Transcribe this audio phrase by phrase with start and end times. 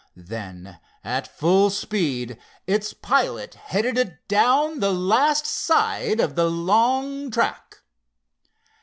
[0.15, 7.29] Then at full speed its pilot headed it down the last side of the long
[7.29, 7.81] track.